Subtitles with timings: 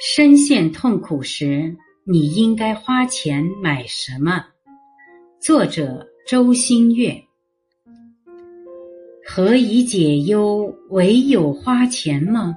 [0.00, 4.44] 深陷痛苦时，你应该花钱买什么？
[5.40, 7.22] 作者周新月。
[9.26, 12.54] 何以解忧，唯有花钱吗？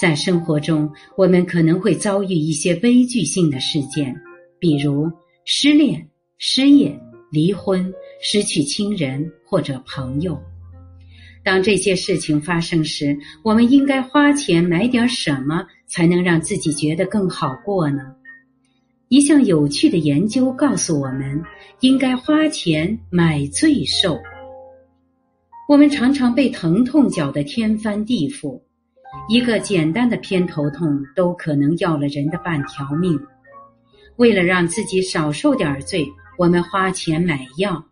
[0.00, 4.18] 在生活中，我们可能会遭遇一些悲剧性的事件，
[4.58, 5.10] 比如
[5.44, 6.08] 失恋、
[6.38, 6.98] 失业、
[7.30, 10.40] 离婚、失去亲人或者朋友。
[11.42, 18.14] 当这些事情发生时，我们应该花钱买点什么，才能让自己觉得更好过呢？
[19.08, 21.42] 一项有趣的研究告诉我们，
[21.80, 24.20] 应该花钱买罪受。
[25.66, 28.60] 我们常常被疼痛搅得天翻地覆，
[29.28, 33.18] 一个简单的偏头痛都可能要了人的半条命。
[34.16, 37.84] 为了让自己少受点罪，我们花钱买药。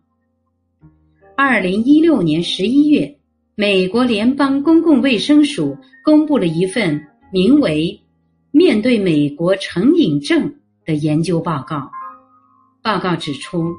[1.35, 3.18] 二零一六年十一月，
[3.59, 7.87] 美国联邦公共卫生署公布了一份名为
[8.51, 10.49] 《面对美国成瘾症》
[10.85, 11.91] 的研究报告。
[12.81, 13.75] 报告指出。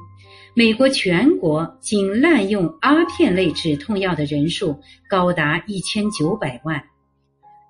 [0.53, 4.77] 美国全国仅滥用阿片类止痛药的人数
[5.09, 6.83] 高达一千九百万，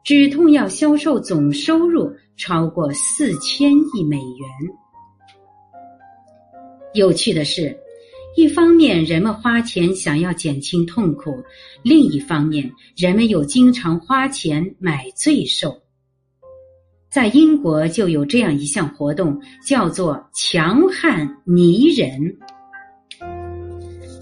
[0.04, 4.50] 止痛药销售总收入超过四千亿美元。
[6.96, 7.78] 有趣的是，
[8.36, 11.44] 一方面人们花钱想要减轻痛苦，
[11.84, 15.82] 另一方面人们又经常花钱买罪受。
[17.10, 22.38] 在英国就有这样一项活动，叫做“强悍泥人”。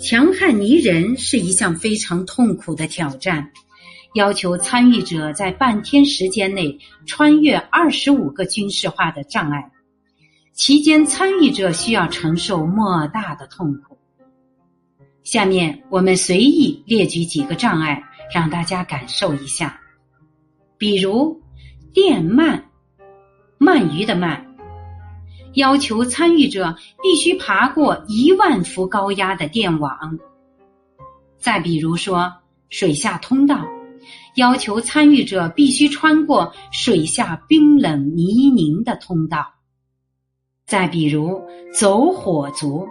[0.02, 3.52] 强悍泥人是一项非常痛苦的挑战，
[4.16, 9.72] 要求参与者在半天时间内穿越二十五个军事化的障碍，
[10.54, 13.89] 期间参与者需要承受莫大的痛苦。
[15.32, 18.02] 下面我们随意列举几个障碍，
[18.34, 19.80] 让大家感受一下，
[20.76, 21.40] 比如
[21.94, 22.60] 电鳗，
[23.60, 24.42] 鳗鱼的鳗。
[25.54, 30.18] 要求参与者必须爬过一万伏高压的电网。
[31.38, 32.34] 再比如说，
[32.72, 33.64] 水下通道，
[34.34, 39.46] 要求参与者必须穿过水下冰冷泥泞的通道。
[40.66, 41.40] 再比如，
[41.72, 42.88] 走火族，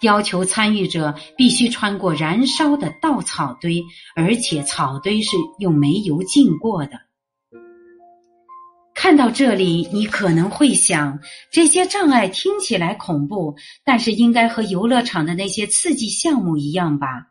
[0.00, 3.82] 要求参与者必须穿过燃烧的稻草堆，
[4.16, 7.00] 而且草堆是用煤油浸过的。
[8.94, 17.28] 看到这里，你可能会想，这些障碍听起来恐怖，但是应该和游乐场的那些刺激项目一样吧？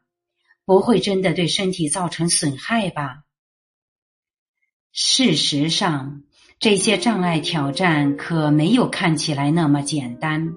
[0.66, 3.24] 不会真的对身体造成损害吧？
[4.91, 6.24] 事实上，
[6.59, 10.56] 这些障碍挑战可没有看起来那么简单。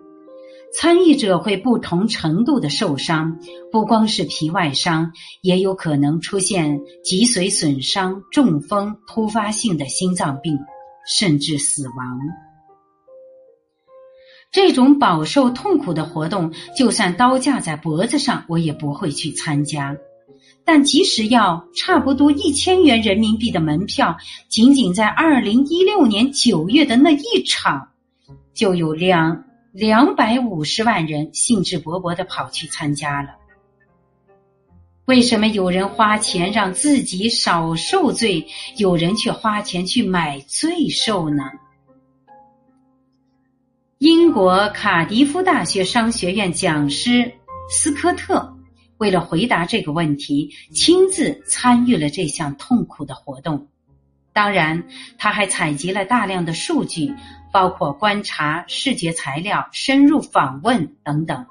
[0.74, 3.38] 参与者会不同程度的受伤，
[3.70, 10.58] 不光是皮外伤，也有可能出现脊髓损伤、中风、突发性的心脏病。
[11.04, 12.20] 甚至死亡。
[14.52, 19.96] 这种饱受痛苦的活动，就算刀架在脖子上，我也不会去参加。
[20.64, 24.16] 但即使要差不多一千元人民币的门票，
[24.48, 27.88] 仅仅在二零一六年九月的那一场，
[28.54, 33.36] 就有两两百五十万人兴致勃勃的跑去参加了。
[35.06, 38.46] 为什么有人花钱让自己少受罪，
[38.76, 41.44] 有人却花钱去买罪受呢？
[43.96, 47.32] 英国卡迪夫大学商学院讲师
[47.70, 48.54] 斯科特
[48.98, 53.68] 为了回答这个问题，亲自参与了这项痛苦的活动。
[54.34, 54.84] 当然，
[55.18, 57.14] 他还采集了大量的数据，
[57.52, 61.46] 包括观察、视觉材料、深入访问等等。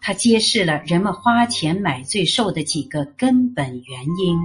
[0.00, 4.38] 他揭示了人们花钱买罪受的几个根本原因。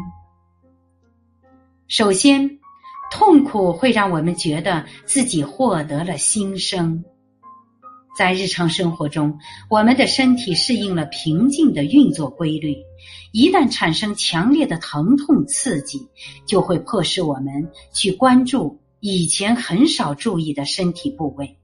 [1.88, 2.60] 首先，
[3.10, 7.04] 痛苦会让我们觉得自己获得了新生。
[8.18, 9.40] 在日常生活中，
[9.70, 12.76] 我们的身体适应了平静的运作规律，
[13.32, 16.08] 一旦产生强烈的疼痛刺激，
[16.46, 21.58] 就会迫使我们去关注以前很少注意的身体部位。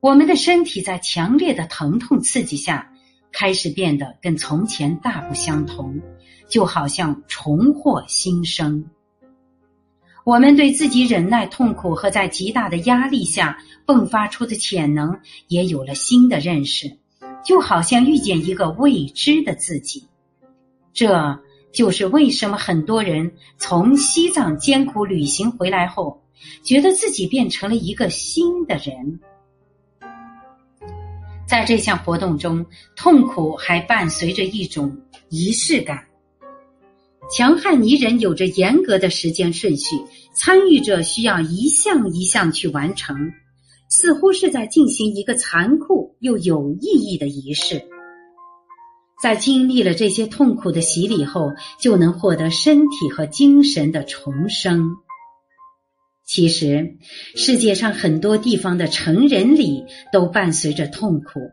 [0.00, 2.92] 我们的身体在强烈的疼痛刺激下。
[3.30, 6.00] 开始变得跟从前大不相同，
[6.48, 8.86] 就好像重获新生。
[10.24, 16.98] 我们对自己忍耐痛苦和在极大的压力下迸发出的潜能也有了新的认识，
[17.44, 20.08] 就好像遇见一个未知的自己。
[20.94, 21.38] 这
[21.70, 26.22] 就是为什么很多人从西藏艰苦旅行回来后，
[26.62, 29.20] 觉得自己变成了一个新的人。
[31.46, 34.96] 在这项活动中，痛苦还伴随着一种
[35.30, 36.04] 仪式感。
[37.30, 39.96] 强悍泥人有着严格的时间顺序，
[40.34, 43.32] 参与者需要一项一项去完成，
[43.88, 47.82] 似乎是在进行一个残酷又有意义的仪式。
[49.22, 51.50] 在经历了这些痛苦的洗礼后，
[51.80, 54.96] 就能获得身体和精神的重生。
[56.28, 56.98] 其实，
[57.36, 61.52] 世界上很多地方的成人礼都伴随着痛苦。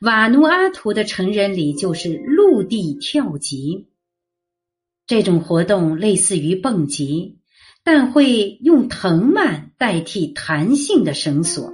[0.00, 3.88] 瓦努阿图的成人礼就是陆地跳级。
[5.08, 7.40] 这种活动类似于蹦极，
[7.82, 11.72] 但会用藤蔓代替弹性的绳索。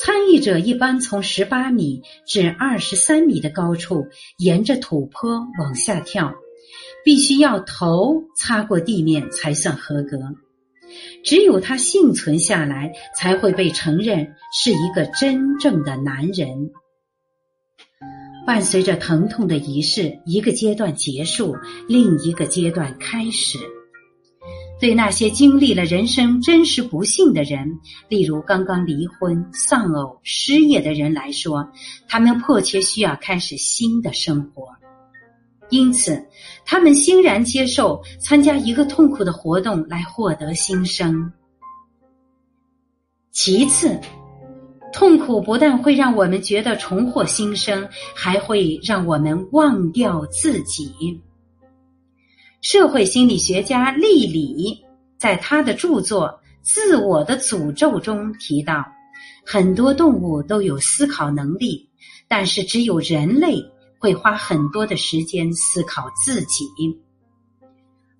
[0.00, 4.06] 参与者一般从十八米至二十三米的高处
[4.38, 6.32] 沿着土坡往下跳，
[7.04, 10.18] 必须要头擦过地面才算合格。
[11.24, 16.70] 只有他幸存下来，才会被承认是一个真正的男人。
[18.44, 21.56] 伴随着疼痛的仪式，一个阶段结束，
[21.88, 23.58] 另一个阶段开始。
[24.80, 27.78] 对那些经历了人生真实不幸的人，
[28.08, 31.70] 例如刚刚离婚、丧偶、失业的人来说，
[32.08, 34.81] 他们迫切需要开始新的生活。
[35.72, 36.22] 因此，
[36.66, 41.32] 他们欣然接受参加一个痛苦的活动来获得新生。
[43.32, 43.98] 其次。
[44.92, 51.18] 痛苦不但会让我们觉得重获新生，还会让我们忘掉自己。
[52.60, 54.84] 社会心理学家利里
[55.16, 56.28] 在他的著作
[56.60, 58.84] 《自我的诅咒》中提到，
[59.46, 61.88] 很多动物都有思考能力，
[62.28, 63.64] 但是只有人类
[64.02, 66.66] 会花很多的时间思考自己。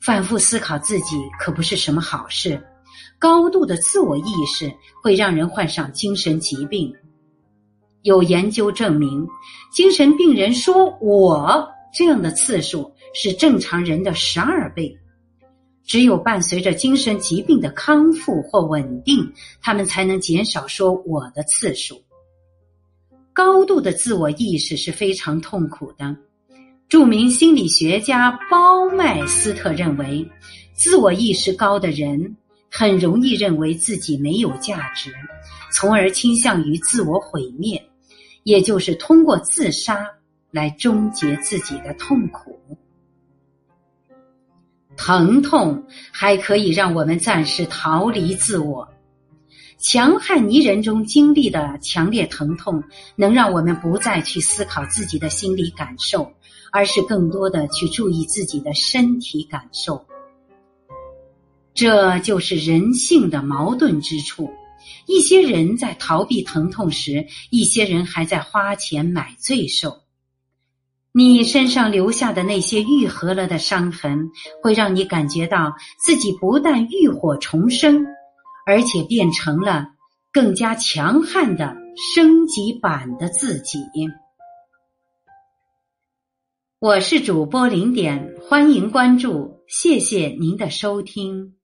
[0.01, 2.65] 反复思考自己可不是什么好事。
[3.19, 6.95] 高度的自我意识会让人患上精神疾病。
[8.03, 9.27] 有研究证明，
[9.73, 14.97] 精神病人说“我”这样的次数是正常人的十二倍。
[15.85, 22.01] 只有伴随着精神疾病的康复或稳定，他们才能减少说“我的”次数。
[23.33, 26.17] 高度的自我意识是非常痛苦的。
[26.89, 30.29] 著名心理学家包麦斯特认为，
[30.75, 32.37] 自我意识高的人。
[32.75, 35.13] 很容易认为自己没有价值，
[35.71, 37.79] 从而倾向于自我毁灭，
[38.45, 40.09] 也就是通过自杀
[40.51, 42.59] 来终结自己的痛苦。
[44.97, 48.89] 疼痛还可以让我们暂时逃离自我。
[49.83, 52.85] 强悍泥人中经历的强烈疼痛，
[53.17, 56.33] 能让我们不再去思考自己的心理感受，
[56.71, 60.07] 而是更多的去注意自己的身体感受。
[61.75, 64.53] 这就是人性的矛盾之处。
[65.07, 70.03] 一些人在逃避疼痛时，一些人还在花钱买罪受。
[71.13, 74.31] 你身上留下的那些愈合了的伤痕，
[74.63, 78.07] 会让你感觉到自己不但浴火重生，
[78.67, 79.89] 而且变成了
[80.33, 81.77] 更加强悍的
[82.15, 83.79] 升级版的自己。
[86.79, 91.57] 我是主播零点，欢迎关注，谢谢您的收听。